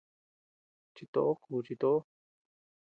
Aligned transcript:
Chitoó 0.95 1.31
juuchi 1.43 1.73
toʼo. 1.81 1.97